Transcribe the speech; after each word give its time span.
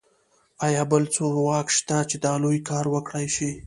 ایا 0.65 0.83
بل 0.91 1.03
کوم 1.13 1.31
ځواک 1.35 1.67
شته 1.77 1.97
چې 2.09 2.15
دا 2.25 2.33
لوی 2.43 2.59
کار 2.69 2.85
وکړای 2.89 3.27
شي 3.35 3.51